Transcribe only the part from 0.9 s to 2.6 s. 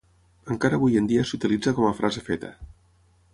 en dia s'utilitza com a frase feta.